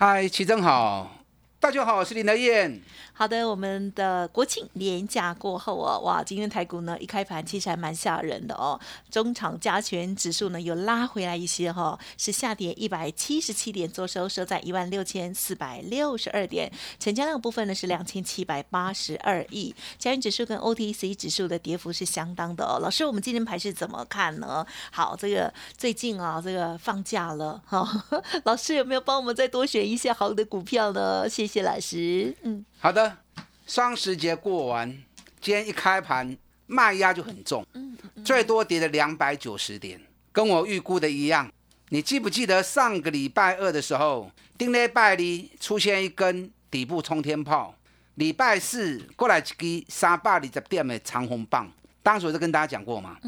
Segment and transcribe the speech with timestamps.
[0.00, 1.10] 嗨，齐正好。
[1.58, 2.80] 大家好，我是林德燕。
[3.18, 8.78] 好的，我们的国庆年假过后哦，哇，今天台股呢一开盘其实还蛮吓人的哦，
[9.10, 22.78] 中场加权指数呢又拉回来一些哈，是下跌一百七十七点，做收收在一万六千四百六十二点，成交量部分呢是两千七百八十二亿，加权指数跟 OTC 指数的跌幅是相当的哦。
[22.80, 24.64] 老师，我们今天盘是怎么看呢？
[24.92, 27.84] 好，这个最近啊，这个放假了哈，
[28.44, 31.28] 老师有没有帮我们再多选一些好的股票呢？
[31.28, 32.64] 谢谢老师，嗯。
[32.80, 33.16] 好的，
[33.66, 34.88] 双十节过完，
[35.40, 36.36] 今天一开盘
[36.68, 37.66] 卖压就很重，
[38.24, 41.50] 最多跌了两百九十点，跟我预估的一样。
[41.88, 47.74] 你记不记得上个礼拜二的时候，丁内拜里出现一根底部冲天炮，
[48.14, 51.68] 礼拜四过来一根三百二十点的长红棒，
[52.04, 53.18] 当时我就跟大家讲过嘛，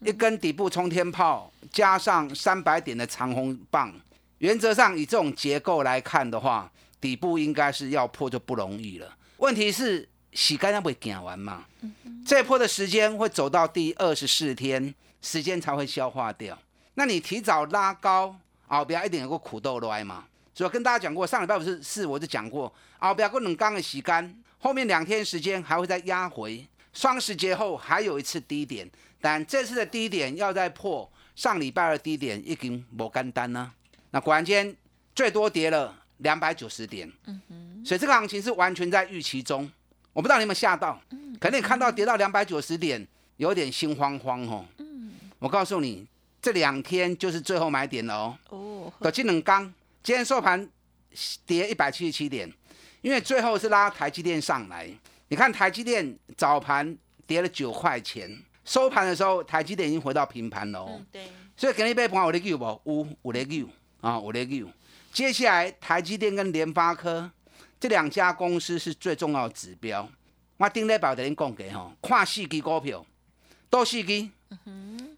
[0.00, 3.92] 一根底部冲天炮加上三百点的长红棒，
[4.38, 6.70] 原则上以这种结构来看的话。
[7.00, 9.14] 底部应该是要破就不容易了。
[9.36, 11.66] 问题是洗干净会减完嘛？
[12.24, 16.58] 这破的时间会走到第二十四天，时间才会消化掉。
[16.94, 18.34] 那你提早拉高，
[18.68, 20.24] 后边一定有个苦豆来嘛？
[20.54, 26.66] 所以跟大家讲过，上礼拜五是是我就讲过，后边个冷刚的洗干，后面两天时间还会再压回。
[26.94, 28.90] 双十节后还有一次低点，
[29.20, 33.72] 但这次的低点要再破上礼拜二低点，已经无干单呢。
[34.14, 34.74] 那果然间
[35.12, 36.00] 最多跌了。
[36.18, 39.68] 两百九十点，嗯哼，所以这个行情是完全在预期中。
[40.12, 40.98] 我不知道你有没有吓到，
[41.40, 43.04] 可能你看到跌到两百九十点，
[43.36, 44.64] 有点心慌慌哦。
[44.78, 46.06] 嗯，我告诉你，
[46.40, 48.38] 这两天就是最后买点了哦。
[48.50, 49.64] 哦，的金冷钢
[50.04, 50.66] 今天收盘
[51.44, 52.50] 跌一百七十七点，
[53.02, 54.88] 因为最后是拉台积电上来。
[55.26, 56.96] 你看台积电早盘
[57.26, 61.02] 跌了九块钱，收盘的时候台积电已经回到平盘了哦。
[61.10, 62.80] 对，所以给你一杯盘，我的 Q 不？
[62.84, 63.68] 五五的 Q
[64.04, 64.68] 啊，五的 Q。
[65.12, 67.30] 接下来，台积电跟联发科
[67.80, 70.06] 这两家公司是最重要的指标。
[70.58, 73.04] 我顶礼拜跟讲给吼，跨四支股票，
[73.70, 74.28] 多四支。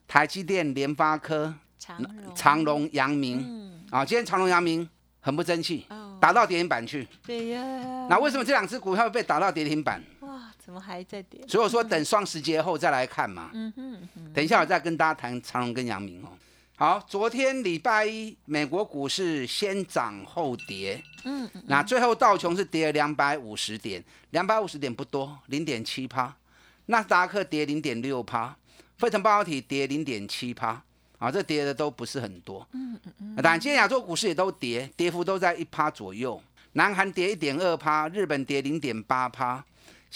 [0.07, 1.53] 台积电、联发科、
[2.35, 3.83] 长隆、阳明。
[3.91, 4.89] 啊，今天长隆、阳明
[5.21, 5.85] 很不争气，
[6.21, 7.07] 打到跌停板去。
[7.27, 7.61] 对呀。
[8.09, 10.01] 那为什么这两只股票被打到跌停板？
[10.21, 11.45] 哇，怎么还在跌？
[11.49, 13.51] 所以我说等双十节后再来看嘛。
[13.53, 14.09] 嗯哼。
[14.33, 16.29] 等一下我再跟大家谈长隆跟阳明哦。
[16.79, 26.37] 好，昨天礼拜一，美国股市先涨后跌，嗯，嗯那最后道琼是跌了两百五十点，两百五十点不多，零点七趴，
[26.85, 28.55] 纳斯达克跌零点六趴，
[28.99, 30.83] 费城半导体跌零点七趴，
[31.17, 36.39] 啊，这跌的都不是很多，嗯嗯嗯，当然今天亚洲股市也都跌，跌幅都在一趴左右，
[36.75, 39.65] 南韩跌一点二趴，日本跌零点八趴。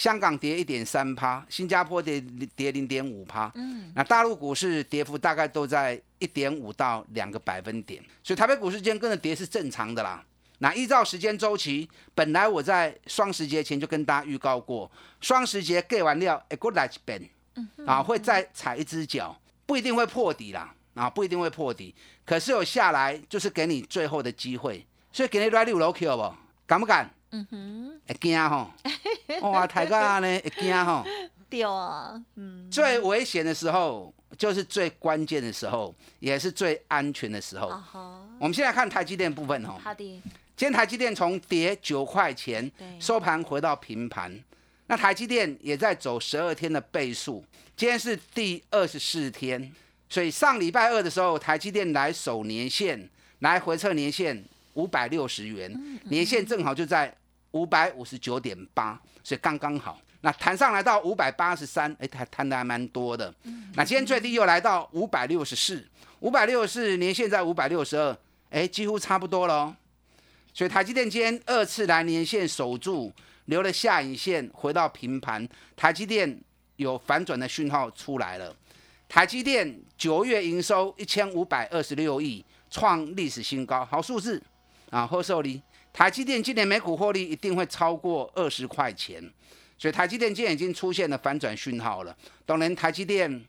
[0.01, 2.19] 香港跌一点三趴，新加坡跌
[2.57, 10.25] 跌零点五趴，嗯，那大陆股市跌幅大概都在一点五到两个百分点，所以台北股市今天跟着跌是正常的啦。
[10.61, 14.91] 那依照时间周期，本来我在双十节前就跟大家预告过，
[15.21, 17.29] 双十节盖完料，a good like ben，
[17.85, 21.95] 啊，会再踩一只脚，不一定会破底啦，啊，不一定会破底，
[22.25, 26.35] 可是有下来就是给你最后的机会，所以给你来六楼 Q 不？
[26.67, 27.11] 敢不敢？
[27.33, 28.69] 嗯哼，会惊吼，
[29.41, 31.05] 哇，太假呢，会惊吼。
[31.49, 32.69] 对啊，嗯。
[32.71, 37.69] 最危险的时候，就是最关键的时候，也是最安全的时候。
[38.39, 39.77] 我们现在看台积电部分哦。
[39.83, 40.23] 好的。
[40.57, 42.71] 今天台积电从跌九块钱，
[43.01, 44.33] 收盘回到平盘。
[44.87, 47.45] 那台积电也在走十二天的倍数，
[47.77, 49.73] 今天是第二十四天，
[50.09, 53.09] 所以上礼拜二的时候，台积电来守年线，
[53.41, 57.13] 来回测年线五百六十元，年线正好就在。
[57.53, 59.99] 五百五十九点八，所以刚刚好。
[60.23, 63.33] 那弹上来到五百八十三，哎，弹弹的还蛮多的。
[63.75, 65.83] 那今天最低又来到五百六十四，
[66.19, 68.17] 五百六十四年现在五百六十二，
[68.51, 69.75] 哎，几乎差不多了。
[70.53, 73.11] 所以台积电今天二次来年线守住，
[73.47, 75.49] 留了下影线，回到平盘。
[75.75, 76.39] 台积电
[76.77, 78.55] 有反转的讯号出来了。
[79.09, 84.43] 台积电九月营收一千五百二十六亿，创历史新高，好数字
[84.91, 85.63] 啊，贺寿利。
[85.93, 89.23] 台积电今年每股获利一定会超过二十块钱，
[89.77, 92.17] 所以台积电今天已经出现了反转讯号了。
[92.47, 93.45] 当然，台积电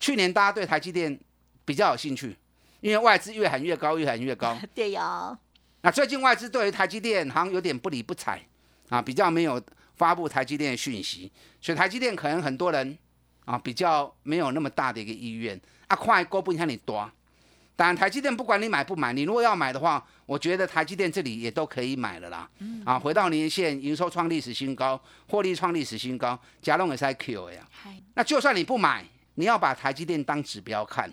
[0.00, 1.18] 去年大家对台积电
[1.64, 2.36] 比较有兴趣，
[2.80, 4.58] 因为外资越喊越高，越喊越高。
[4.74, 5.38] 对呀。
[5.82, 8.40] 那最近外资对于台积电好像有点不理不睬
[8.88, 9.60] 啊，比较没有
[9.96, 11.30] 发布台积电的讯息，
[11.60, 12.96] 所以台积电可能很多人
[13.44, 17.10] 啊比较没有那么大的一个意愿啊，快高不像你多。
[17.82, 22.48] 当然，台积电不管你买不买，你如果要买的话，我觉得台积电这里也都可以买了啦。
[22.84, 27.66] 啊，回到年线，营收创历史新高，获利创历史新高，加隆也是 Q 呀。
[28.14, 31.10] 那就算你不买，你要把台积电当指标看。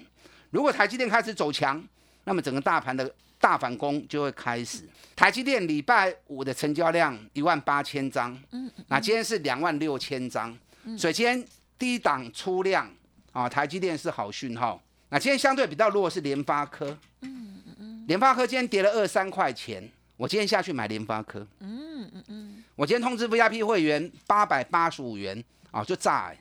[0.52, 1.84] 如果台积电开始走强，
[2.26, 4.88] 那么整个大盘的大反攻就会开始。
[5.16, 10.56] 台积电礼拜五的成交量一万八千张，嗯，那今天是两万六千张，
[10.96, 11.44] 所以今天
[11.80, 12.88] 低档出量
[13.32, 14.80] 啊，台积电是好讯号。
[15.10, 26.32] 那今天相对比较弱是联发科，嗯嗯嗯，联发科今天跌了二三块钱，我今天下去买联发科，嗯嗯嗯，我今天通知 VIP 会员八百八十五元啊，就炸，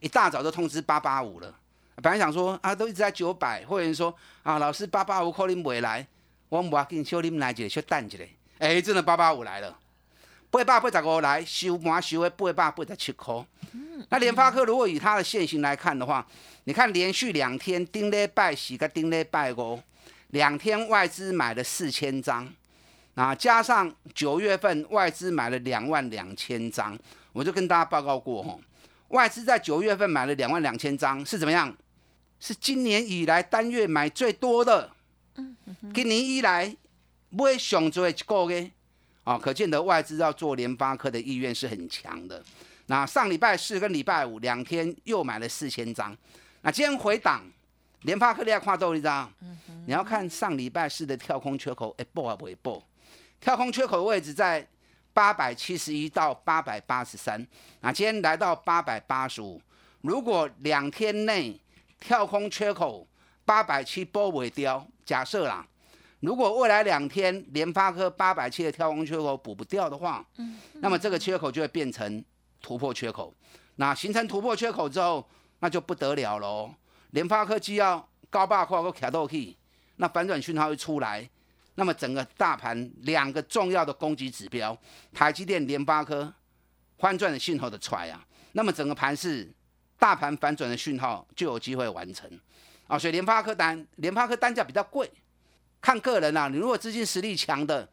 [0.00, 1.54] 一大早就通知八八五了，
[2.02, 6.06] 本来想说啊，都一直在九百，会员说啊，老师八八五可能不会来，
[6.50, 8.18] 我唔要紧，小你们来一个，小等一下，
[8.58, 9.78] 哎，真的八八五来了，
[10.52, 13.34] 八百八十五来收盘收的八百八十七块，
[14.10, 16.24] 那联发科如果以它的现形来看的话。
[16.64, 19.82] 你看，连续两天丁咧拜喜跟丁咧拜哦，
[20.28, 22.48] 两天外资买了四千张，
[23.16, 26.96] 啊，加上九月份外资买了两万两千张，
[27.32, 28.60] 我就跟大家报告过吼，
[29.08, 31.76] 外资在九月份买了两万两千张是怎么样？
[32.38, 34.92] 是今年以来单月买最多的，
[35.34, 35.56] 嗯，
[35.92, 36.76] 今年以来
[37.30, 38.70] 买上最一个月，
[39.24, 42.42] 啊，可见得外资要做联发科的意愿是很强的。
[42.86, 46.16] 那上礼拜四跟礼拜五两天又买了四千张。
[46.62, 47.42] 那今天回档，
[48.02, 49.32] 联发科你要看到一张，
[49.86, 52.82] 你要看上礼拜四的跳空缺口，一爆啊不会爆？
[53.40, 54.66] 跳空缺口的位置在
[55.12, 57.46] 八百七十一到八百八十三，
[57.80, 59.60] 那今天来到八百八十五。
[60.00, 61.60] 如果两天内
[62.00, 63.06] 跳空缺口
[63.44, 65.66] 八百七波尾掉，假设啦，
[66.22, 72.24] 如果未来两天联发科八百七的跳空缺口补不掉的话，嗯那么这个缺口就会变成
[72.60, 73.34] 突破缺口。
[73.76, 75.28] 那形成突破缺口之后，
[75.58, 76.72] 那就不得了喽！
[77.10, 79.56] 联发科技要高霸跨过卡豆 K，，
[79.96, 81.28] 那反转讯号一出来，
[81.74, 84.78] 那么整个大盘两个重要的攻击指标，
[85.12, 86.32] 台积电、联发科
[86.98, 89.52] 翻转的信号的出来啊，那么整个盘是
[89.98, 92.30] 大盘反转的讯号就有机会完成
[92.86, 92.96] 啊！
[92.96, 95.10] 所以联发科单联发科单价比较贵，
[95.82, 97.86] 看个人啊，你如果资金实力强的，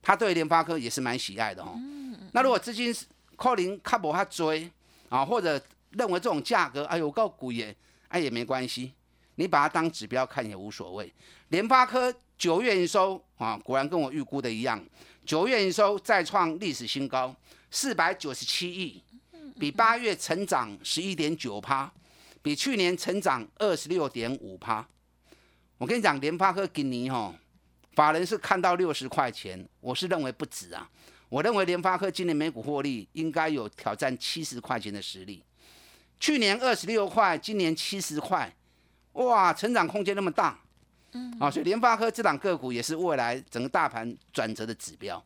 [0.00, 1.76] 他对联发科也是蛮喜爱的哦。
[2.32, 2.94] 那如果资金
[3.34, 4.70] 靠零卡无他追
[5.08, 5.60] 啊，或者
[5.90, 7.76] 认为这种价格，哎呦够贵耶，
[8.06, 8.92] 哎也没关系，
[9.34, 11.12] 你把它当指标看也无所谓。
[11.48, 14.80] 联发科九月营收啊，果然跟我预估的一样，
[15.26, 17.34] 九月营收再创历史新高，
[17.70, 19.02] 四百九十七亿，
[19.58, 21.92] 比八月成长十一点九趴，
[22.42, 24.86] 比去年成长二十六点五趴。
[25.76, 27.34] 我跟你讲，联发科给你哈，
[27.94, 30.88] 法人是看到六十块钱，我是认为不止啊，
[31.28, 35.42] 我认为联发科今年每股获利应该有挑战七十块钱的实力。
[36.20, 38.50] 去年二十六块，今年七十块，
[39.14, 40.58] 哇，成长空间那么大，
[41.12, 45.22] 嗯，啊，所以联发科这档个股也是未来整个大盘转折的指标。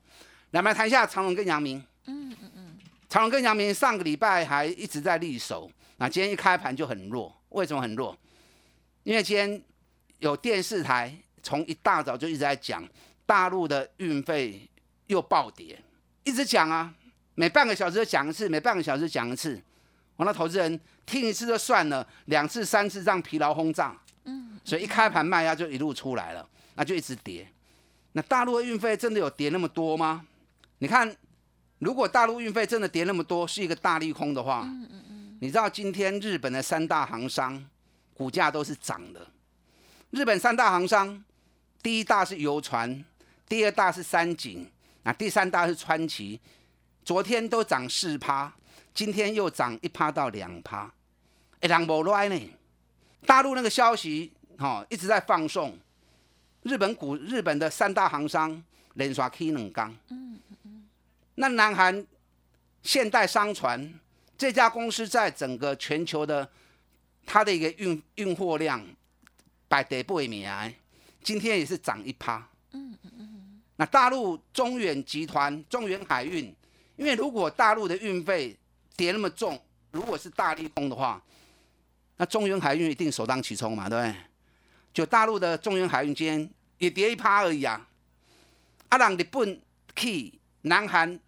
[0.53, 2.79] 来，我们谈一下长隆跟阳明，嗯嗯嗯，
[3.09, 8.17] 长隆跟阳明上个礼拜还一直在立守，那今天一开盘就很弱，为什么很弱？
[9.05, 9.63] 因为今天
[10.19, 12.87] 有电视台从一大早就一直在讲
[13.25, 14.69] 大陆的运费
[15.07, 15.79] 又暴跌，
[16.25, 16.93] 一直讲啊，
[17.35, 19.61] 每半个小时就讲一次，每半个小时讲一次。
[20.17, 27.47] 我那投资人听一次就算了，两次、三次这样疲劳轰炸，嗯，所以一开盘卖压就一路出来了，那就一直跌。
[28.13, 30.27] 那大陆的运费真的有跌那么多吗？
[30.79, 31.15] 你看，
[31.79, 37.65] 如果大陆运费真的跌那么多，是一个大利空的话，嗯嗯嗯，你知道今天日本的三大行商
[38.13, 39.25] 股价都是涨的。
[40.11, 41.23] 日本三大行商，
[41.83, 43.05] 第一大是游船，
[43.47, 44.67] 第二大是三井，
[45.03, 46.41] 那第三大是川崎，
[47.05, 48.53] 昨天都涨四趴。
[48.95, 50.91] 今天又涨一趴到两趴，
[51.61, 52.51] 哎，两波来呢。
[53.27, 55.79] 大陆那个消息，哈，一直在放送。
[56.63, 58.61] 日本股，日本的三大行商
[58.95, 59.95] 连刷 K 冷钢。
[60.09, 60.89] 嗯嗯嗯。
[61.37, 62.05] 那南韩
[62.83, 63.95] 现代商船
[64.37, 66.51] 这家公司在整个全球的
[67.25, 68.85] 它的一个运运货量
[69.69, 70.51] 百得不为名，
[71.23, 72.49] 今天也是涨一趴。
[72.73, 73.61] 嗯嗯嗯。
[73.77, 76.53] 那大陆中远集团、中远海运，
[76.97, 78.57] 因为如果大陆的运费
[78.97, 79.61] 跌那么重，
[79.93, 81.23] 如果是大利空的话，
[82.17, 84.17] 那中远海运一定首当其冲嘛，对不对？
[84.93, 87.87] 就大陆的中远海运今天也跌一趴而已啊。
[88.89, 89.61] 阿朗日本
[89.95, 90.33] key
[90.63, 91.21] 南韩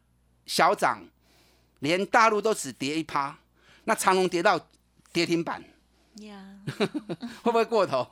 [0.47, 1.07] 小涨，
[1.81, 3.39] 连大陆都只跌一趴，
[3.85, 4.59] 那长隆跌到
[5.13, 5.63] 跌停板，
[6.21, 6.45] 呀，
[7.43, 8.07] 会不会过头？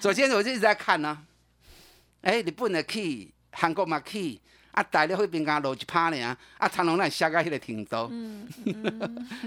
[0.00, 1.24] 昨天我就一直在看呢，
[2.22, 4.40] 哎，日本的 key 韩国嘛去，
[4.72, 8.10] 啊，大陆迄边敢落一趴呢，啊，长隆那下个迄个程度，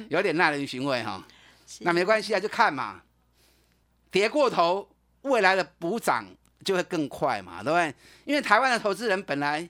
[0.10, 1.26] 有点耐人寻味哈。
[1.80, 3.02] 那没关系啊，就看嘛，
[4.12, 4.88] 跌过头，
[5.24, 6.26] 未来的补涨
[6.64, 7.94] 就会更快嘛，对不对？
[8.26, 9.68] 因为台湾的投资人本来，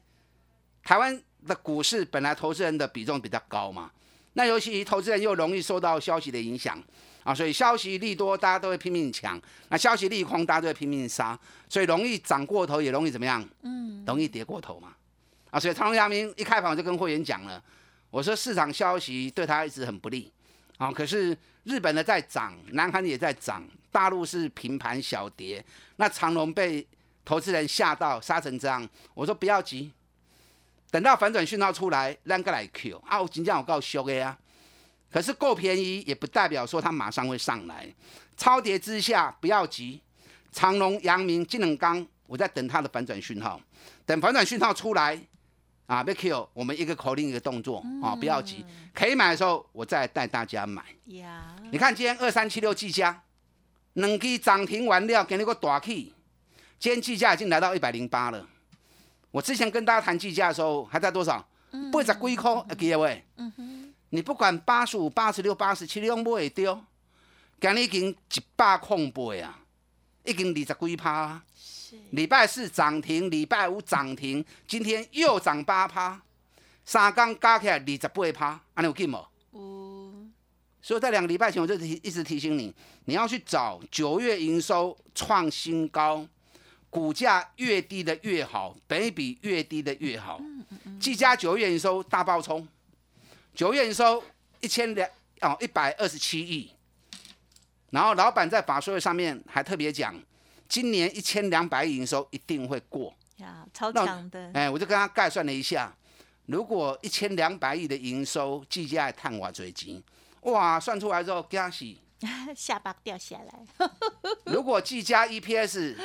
[0.84, 3.92] 台湾的股市本来投资人的比重比较高嘛，
[4.34, 6.82] 那尤其投资人又容易受到消息的影响
[7.26, 13.46] 啊，所以消息利多，大家都会拼命抢；那消息利空，大家都会拼命杀，所以容易涨过头，也容易怎么样？
[13.64, 14.94] 嗯，容易跌过头嘛。
[15.52, 17.62] 啊，所以长隆、阳明一开盘我就跟会员讲了，
[18.10, 20.32] 我说市场消息对他一直很不利
[20.78, 21.38] 啊，可是。
[21.66, 25.66] 日本的在涨，南韩也在涨，大陆是平盘小跌。
[25.96, 26.86] 那长隆被
[27.26, 29.92] 投资人吓到杀成这样，我说不要急，
[30.92, 33.20] 等到反转讯号出来，让个来 Q 啊！
[33.20, 34.38] 我今天我告诉的呀，
[35.16, 37.88] 可是够便宜也不代表说它马上会上来。
[38.36, 40.02] 超跌之下不要急，
[40.52, 43.62] 长隆、阳明、金能钢，我在等它的反转讯号，
[44.06, 45.18] 等反转讯号出来。
[45.86, 50.84] 啊，别 Q，我们一个口令一个动作啊，不要急，可以买的时候我再带大家买。
[51.06, 53.24] 呀，你看今天二三七六计价，
[53.94, 56.12] 两支涨停完料给你个大 K，
[56.78, 58.46] 今天计价已经来到一百零八了。
[59.32, 61.48] 我之前跟大家谈计价的时候还在多少？
[61.94, 63.24] 八十几块，记得喂。
[63.38, 63.85] 嗯哼。
[64.10, 66.80] 你不管八十五、八十六、八十七，你拢买会丢。
[67.60, 69.60] 今日已经一百空倍啊，
[70.24, 71.42] 已经二十几趴。
[72.12, 76.22] 礼拜四涨停，礼拜五涨停，今天又涨八趴，
[76.84, 79.26] 三天加起来二十八趴，安尼有劲无？
[79.54, 80.34] 嗯。
[80.82, 82.74] 所以在两个礼拜前，我就提一直提醒你，
[83.06, 86.28] 你要去找九月营收创新高，
[86.90, 90.38] 股价越低的越好，本比越低的越好。
[90.42, 91.00] 嗯嗯嗯。
[91.00, 92.68] 技嘉九月营收大爆冲，
[93.56, 94.22] 九月营收
[94.60, 95.10] 一千两
[95.40, 96.70] 哦一百二十七亿，
[97.92, 100.14] 然后老板在法说会上面还特别讲。
[100.68, 104.52] 今年一千两百亿营收一定会过呀，超强的。
[104.54, 105.96] 哎，我就跟他概算了一下，
[106.48, 110.04] 如果一千两百亿的营收，计价探我最金，
[110.42, 112.02] 哇，算出来之后，惊喜，
[112.58, 113.90] 下巴掉下来。
[114.46, 115.96] 如果计价 EPS，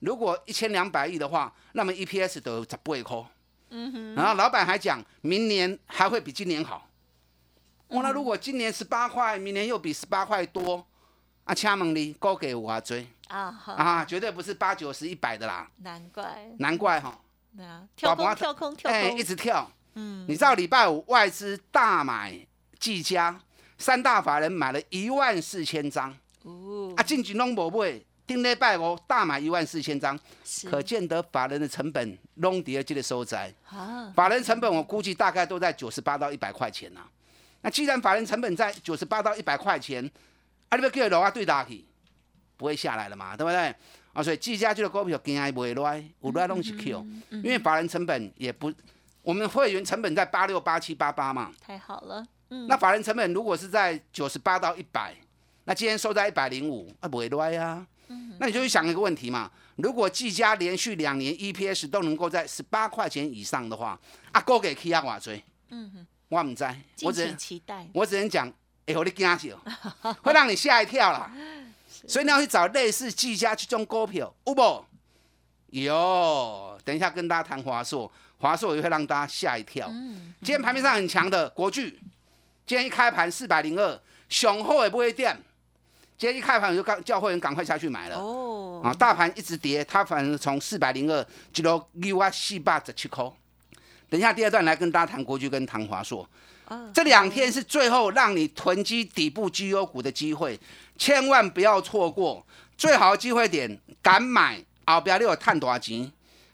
[0.00, 3.24] 如果一千两百亿的话，那么 EPS 都十八块。
[3.70, 4.14] 嗯哼。
[4.16, 6.87] 然后老板还讲，明年还会比今年好。
[7.88, 10.86] 哇，那如果今年十八块，明年又比十八块多，
[11.44, 13.06] 啊，请问你高给我追？
[13.28, 17.18] 啊啊，绝对不是八九十一百的啦，难怪，难怪哈，
[17.94, 22.34] 跳空跳空跳空，哎，一直跳，嗯，你知道礼拜五外资大买
[22.78, 23.38] 技嘉，
[23.76, 30.18] 三大法人买了一万四千张，哦，啊，进去拢无买，顶礼拜五大买一万四千张，
[30.70, 37.02] 可见得法人的成本拢跌这个收窄，啊，法人成本我估计大概都在九十八到一百块钱呐，
[37.62, 40.04] 那既然法人成本在九十八到一百块钱，
[40.68, 41.84] 啊，你要叫落啊对打起？
[42.56, 43.74] 不会下来了嘛，对不对？
[44.12, 48.72] 啊，所以技嘉这个股票今还不会落，有落拢是 Q，因为法人成本也不，
[49.22, 55.14] 我们会员成本在八六八七八八嘛，太好了，嗯，那法人成本如果是在九十八到一百，
[55.64, 63.96] 那今天收在一百零五，啊不会落呀，嗯，那你就去想一个问题嘛，如果技嘉连续两年 EPS 都能够在十八块钱以上的话，
[64.32, 66.64] 啊，够给 K 亚瓦追，嗯哼，我唔知，
[67.02, 68.52] 我只能期待，我只能讲，
[68.86, 71.30] 哎，我你惊死哦， 会让你吓一跳啦。
[72.06, 74.84] 所以你要去找类似技嘉这种股票，有不？
[75.70, 76.78] 有。
[76.84, 79.88] 等一下跟大家谈华硕，华硕也会让大家吓一跳。
[80.40, 81.98] 今天盘面上很强的国巨，
[82.66, 85.34] 今天一开盘四百零二，雄厚也不会跌。
[86.16, 88.16] 今天一开盘我就刚叫会员赶快下去买了。
[88.18, 88.80] 哦。
[88.84, 93.24] 啊，大盘一直跌，它反正从四百零二跌到六啊四百十七块。
[94.08, 96.28] 等一下第二段来跟大家谈国巨跟唐华硕。
[96.92, 100.58] 这两天是最后让你囤积底部绩优股的机会。
[100.98, 102.44] 千万不要错过
[102.76, 105.00] 最好的机会点，敢买啊！
[105.00, 106.10] 不要有探多少钱，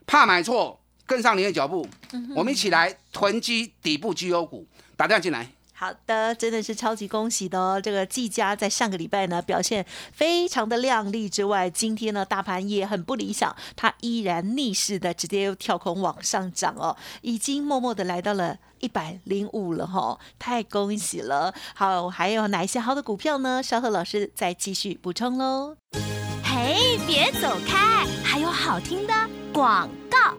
[0.06, 1.88] 怕买错，跟上您的脚步，
[2.36, 5.48] 我们一起来囤积底部绩优股，打电话进来。
[5.84, 7.78] 好的，真的是超级恭喜的哦！
[7.78, 21.52] 这个技嘉在上个礼拜呢表现非常的亮丽之外，今天呢大盘也很不理想，它依然逆势的直接又跳空往上涨哦，已经默默的来到了一百零五了哈，太恭喜了！
[21.74, 23.62] 好，还有哪一些好的股票呢？
[23.62, 25.76] 稍后老师再继续补充喽。
[26.42, 29.12] 嘿，别走开，还有好听的
[29.52, 30.34] 广告。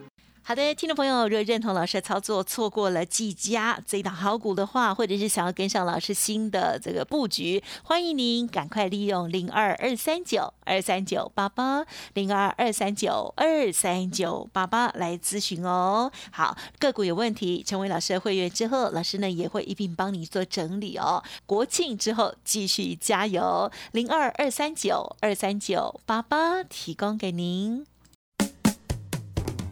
[0.48, 11.84] 好的，听众朋友，如果认同老师的操作，错过了季佳这一档好股的话，或者是想要跟上老师新的这个布局，欢迎您赶快利用零二二三九二三九八八
[12.14, 16.12] 零二二三九二三九八八来咨询哦。
[16.32, 21.24] 好，个股有问题，成为老师的会员之后，老师呢也会一并帮你做整理哦。
[21.48, 27.88] 国庆之后继续加油，零二二三九二三九八八提供给您。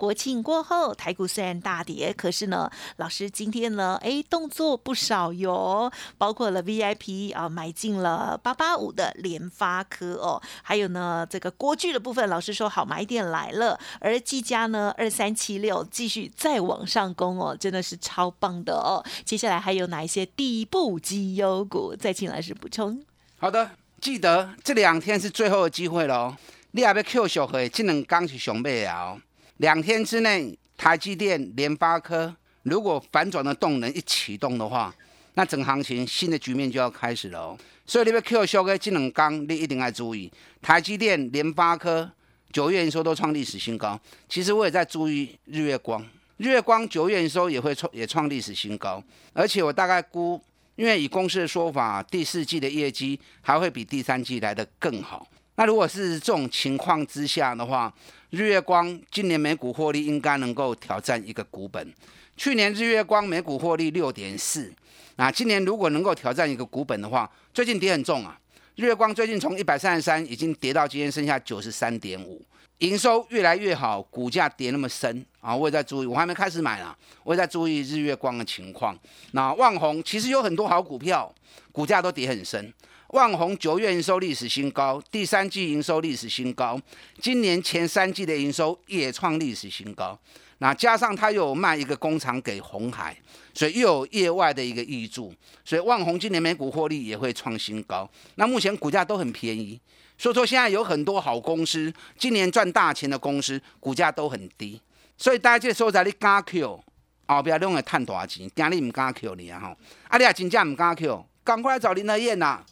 [0.00, 19.04] 国庆过后，台股虽然大跌，可是呢，老师今天呢，哎，动作不少哟，包括了 VIP 啊，买进了八八五的联发科哦，还有呢，这个国具的部分，老师说好买点来了，而技嘉呢，二三七六继续再往上攻哦，真的是超棒的哦。
[19.26, 21.94] 接下来还有哪一些底部绩优股？
[21.94, 23.04] 再请老师补充。
[23.36, 26.34] 好的，记得这两天是最后的机会喽，
[26.70, 29.18] 你还要 Q 小黑，这两刚是上尾啊。
[29.60, 34.94] 两天之内，台积电、联发科如果反转的动能一启动的话，
[35.34, 37.58] 那整行情新的局面就要开始了哦。
[37.84, 40.32] 所以你要 Q 小的这两刚，你一定要注意。
[40.62, 42.10] 台积电、联发科
[42.50, 44.00] 九月营收都创历史新高，
[44.30, 46.02] 其实我也在注意日月光，
[46.38, 50.40] 日月光九月营收也会创也创历史新高，而且我大概估，
[50.76, 55.28] 因为以公司的说法，第四季的业绩还会比第三季来的更好。
[55.60, 57.92] 那如果是这种情况之下的话，
[58.30, 61.92] 日月光今年每股获利应该能够挑战一个股本。
[62.34, 64.72] 去年日月光每股获利六点四，
[65.16, 68.40] 那今年如果能够挑战一个股本的话，最近跌很重啊。
[68.76, 72.40] 日月光最近从一百三十三已经跌到今天剩下九十三点五，
[72.78, 78.98] 营收越来越好，股价跌那么深啊，我也在注意，我还没开始买呢，我也在注意日月光的情况。
[79.32, 81.30] 那万红其实有很多好股票，
[81.70, 82.72] 股价都跌很深。
[83.12, 86.80] 万宏九月营收历史新高，第三季营收历史新高，
[87.20, 90.16] 今年前三季的营收也创历史新高。
[90.58, 93.16] 那加上他又卖一个工厂给红海，
[93.52, 98.08] 所以又有业外的一个益助，所以万宏今年每股获利也会创新高。
[98.36, 99.80] 那目前股价都很便宜，
[100.16, 104.80] 所以说现在有很多好公司，今年赚大钱的公司股价都很低。
[105.16, 106.80] 所以大家这时候在你敢 Q，
[107.26, 109.76] 后边拢会赚大钱，惊你唔敢 Q 你啊吼！
[110.06, 112.64] 啊，你啊真正唔敢 Q，赶快来找林德燕呐！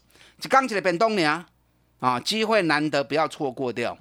[0.46, 1.44] 刚起来变动呢，
[1.98, 3.96] 啊，机会难得，不要错过掉。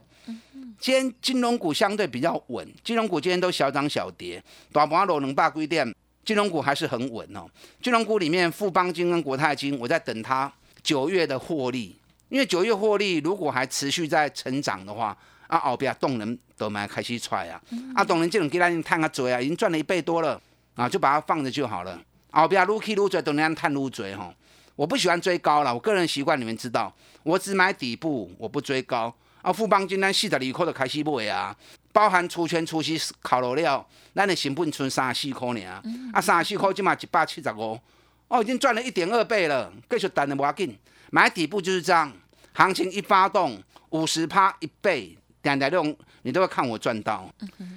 [0.79, 7.47] 今天金融股相对比较稳，金融股今天都小涨小跌，大盘落两百几点，金融股还是很稳哦。
[7.81, 10.51] 金融股里面，富邦金跟国泰金，我在等它
[10.83, 17.59] 九月的获利，因为九月获利如果还持续在成长的话，啊，后边动能都蛮开始出来啊，
[17.95, 20.39] 啊，动能这种给咱探个嘴啊，已经赚了一倍多了
[20.75, 21.99] 啊，就把它放着就好了。
[22.29, 24.31] 后边撸起撸嘴，都能探撸嘴吼。
[24.77, 29.13] 我不喜欢追高了，我个人习惯你们知道，我只买底部，我不追高。
[29.41, 31.55] 啊，富邦今天四十二块就开始买啊，
[31.91, 35.81] 包含除权除息考了了，咱的成本存三十四块呢，
[36.13, 37.79] 啊，三十四块就买一百七十五，
[38.27, 40.77] 哦，已经赚了一点二倍了，继续等的不要紧，
[41.11, 42.11] 买底部就是这样，
[42.53, 43.59] 行情一发动，
[43.89, 45.83] 五十趴一倍，两点六，
[46.21, 47.27] 你都会看我赚到。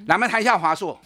[0.06, 1.00] 来，我们谈一下华硕，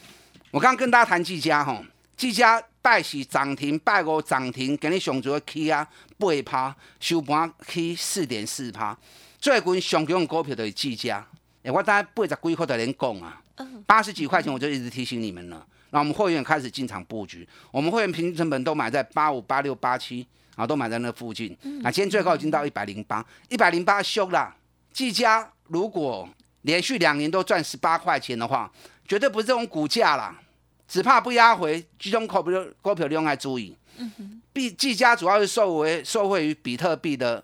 [0.50, 1.80] 我刚刚跟大家谈技嘉哈，
[2.16, 2.62] 技嘉。
[2.84, 8.94] 拜四涨停，拜五涨停，今日上最起啊八趴，收盘起四点四趴。
[9.38, 11.26] 最近上强股票就是技嘉，
[11.62, 13.40] 哎，我大概八十几块在连讲啊，
[13.86, 15.66] 八十几块钱我就一直提醒你们了。
[15.92, 21.56] 那我们会员开始进场布局，我们会员平均成本都买在八五、八六、八七，啊，都买在那附近。
[21.80, 24.54] 那今天最高已经到一百零八，一百零八修了。
[24.92, 26.28] 技嘉如果
[26.60, 28.70] 连续两年都赚十八块钱的话，
[29.08, 30.38] 绝对不是这种股价啦。
[30.86, 33.76] 只怕不压回，这种股票股票你用来注意。
[33.96, 37.42] 嗯哼，币技嘉主要是受为受惠于比特币的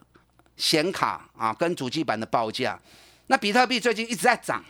[0.56, 2.78] 显卡啊，跟主机板的报价。
[3.28, 4.64] 那比特币最近一直在涨，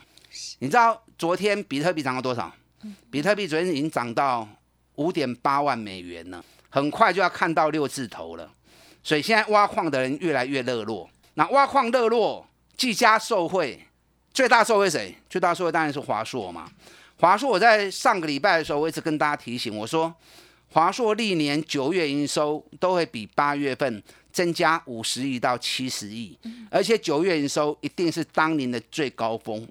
[0.59, 2.53] 你知道昨天比特币涨了多少？
[3.09, 4.47] 比特币昨天已经涨到
[4.95, 8.49] 五点八万美元了，很快就要看到六字头了。
[9.03, 11.09] 所以现在挖矿的人越来越热络。
[11.33, 12.45] 那挖矿热络，
[12.77, 13.87] 技嘉受惠，
[14.33, 15.15] 最大受惠谁？
[15.29, 16.71] 最大受惠当然是华硕嘛。
[17.21, 20.11] 华硕，我在上个礼拜的时候，我一直跟大家提醒，我说
[20.71, 24.01] 华硕历年九月营收都会比八月份
[24.33, 26.35] 增加五十亿到七十亿，
[26.71, 29.67] 而且九月营收一定是当年的最高峰，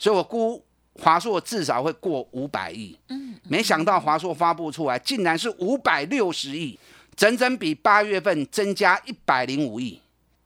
[0.00, 0.60] 所以我估
[0.94, 6.76] 华硕至少会过五百亿，嗯，没想到华硕发布出来竟然是五百六十亿，
[7.14, 10.00] 整整比八月份增加一百零五亿，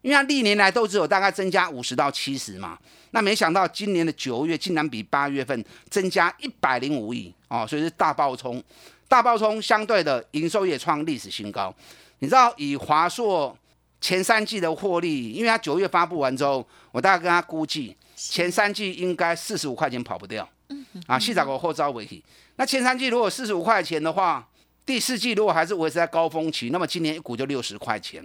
[0.04, 2.78] 因为它历年来都只有大概增加五十到七十嘛，
[3.12, 8.62] 那没想到今年的九月竟然比八月份增加一百零五亿哦，所以是大爆冲，
[9.08, 11.74] 大爆冲相对的营收也创历史新高，
[12.18, 13.56] 你知道以华硕
[13.98, 17.96] 前三季的获利，因为它九月发布完之后，我大概跟他估计。
[18.16, 20.48] 前三季应该四十五块钱跑不掉，
[21.08, 22.22] 啊，细仔股后招尾气。
[22.56, 24.48] 那前三季如果四十五块钱的话，
[24.86, 28.24] 第四季如果还是维持在高峰期，那么今年一股就六十块钱。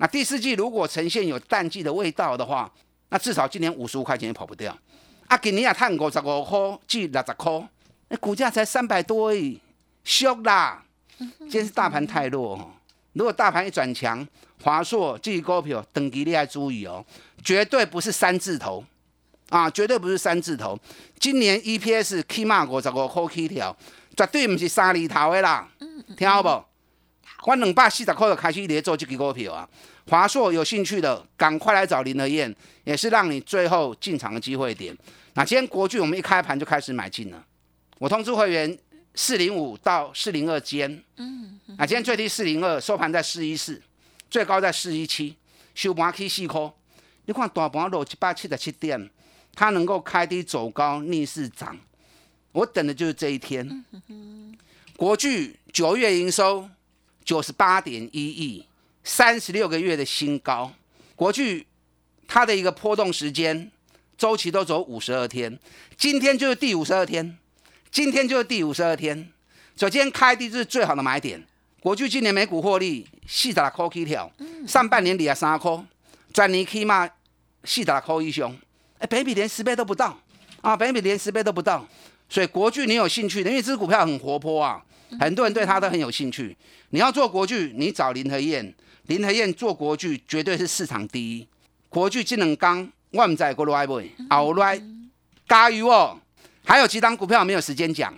[0.00, 2.72] 那第四季如果呈现有淡季的味道的话，
[3.10, 4.74] 那至少今年五十五块钱也跑不掉。
[5.28, 7.68] 啊，今年也探五十五块至六十块，
[8.08, 9.30] 那股价才三百多，
[10.02, 10.82] 俗啦。
[11.18, 12.58] 今天是大盘太弱，
[13.12, 14.26] 如果大盘一转强，
[14.62, 17.04] 华硕这些股票等级你要注意哦，
[17.44, 18.82] 绝对不是三字头。
[19.50, 20.78] 啊，绝对不是三字头。
[21.18, 23.76] 今年 EPS 起码五十五块起跳，
[24.16, 25.68] 绝对不是三厘头的啦。
[26.16, 26.69] 听好不？
[27.44, 29.68] 我两百四十块就开始在做这个股票啊。
[30.08, 34.96] 华硕有兴趣的，赶快来找林德燕，也是让你最后进场的机会点。
[35.34, 37.44] 那今天国巨我们一开盘就开始买进了，
[37.98, 38.76] 我通知会员
[39.14, 41.02] 四零五到四零二间。
[41.16, 41.58] 嗯。
[41.78, 43.80] 那今天最低四零二，收盘在四一四，
[44.30, 45.36] 最高在四一七，
[45.74, 46.70] 收盘起四块。
[47.26, 49.10] 你看大盘落一百七十七点。
[49.52, 51.76] 它能够开低走高逆势涨，
[52.52, 53.84] 我等的就是这一天。
[54.96, 56.70] 国巨九月营收
[57.30, 58.66] 九十八点一亿，
[59.04, 60.68] 三十六个月的新高。
[61.14, 61.64] 国巨
[62.26, 63.70] 它的一个波动时间
[64.18, 65.56] 周期都走五十二天，
[65.96, 67.38] 今天就是第五十二天，
[67.88, 69.30] 今天就是第五十二天。
[69.76, 71.40] 首先开低是最好的买点。
[71.78, 74.28] 国巨今年每股获利四十六块起跳，
[74.66, 75.80] 上半年里啊三块，
[76.32, 77.06] 转年起码
[77.62, 78.52] 四十六块以上。
[78.98, 80.18] 哎，北比连十倍都不到
[80.62, 80.76] 啊！
[80.76, 81.86] 北比连十倍都不到，
[82.28, 84.84] 所以国巨你有兴趣的，因为这支股票很活泼啊，
[85.18, 86.56] 很多人对他都很有兴趣。
[86.90, 88.74] 你要做国剧，你找林和燕，
[89.06, 91.46] 林和燕做国剧绝对是市场第一。
[91.88, 94.80] 国剧智能钢，我们在国内买，好来
[95.48, 96.16] 加油哦！
[96.64, 98.14] 还有几档股票没有时间讲，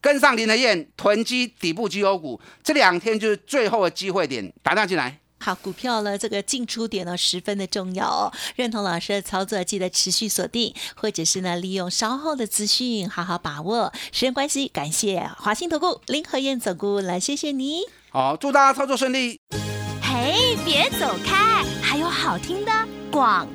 [0.00, 5.18] 跟上林和燕囤积底部绩优股，这两天就是最后的机会点，打电进来。
[5.44, 8.32] 好，股票呢，这个进出点呢十分的重要哦。
[8.56, 13.92] 认同老师的操作，记得持续锁定，或者是呢利用稍后的资讯，好好把握。
[14.10, 17.82] 时间关系，感谢华信投顾林和燕总顾来，谢谢你。
[18.10, 19.38] 好，祝大家操作顺利。
[20.00, 22.72] 嘿，别走开，还有好听的
[23.10, 23.46] 广。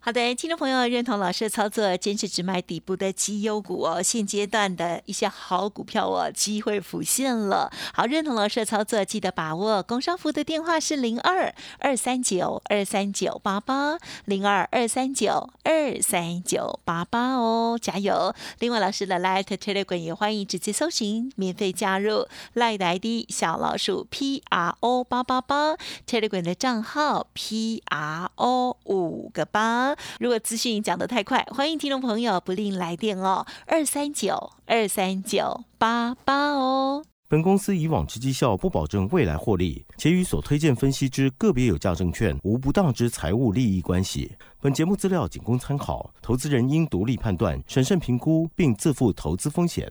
[0.00, 4.02] 好的，听众朋友认同老师的操作，坚持只买底部的绩优股哦。
[4.02, 7.70] 现阶段的一些好股票哦，机会浮现了。
[7.92, 9.82] 好，认同老师的操作，记得把握。
[9.82, 18.34] 工商服的电话是零二二三九二三九八八零二二三九二三九八八哦，加油！
[18.60, 25.76] 另外，老师的 Light Telegram 也欢迎直接搜寻，免费加入 Light ID 小老鼠 P R O 八八八
[26.06, 29.57] Telegram 的账号 P R O 五个八。
[29.58, 29.96] 啊！
[30.20, 37.04] 如果资讯讲得太快，欢迎听众朋友不吝来电哦，二三九二三九八八哦。
[37.28, 44.32] 本公司以往之绩效不保证未来获利，且与所推荐分析之个别有价证券无不当之财务利益关系。
[44.62, 49.90] 本节目资料仅供参考，投资人应独立判断、审慎评估，并自负投资风险。